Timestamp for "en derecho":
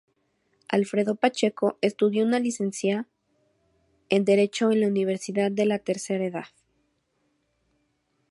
4.09-4.71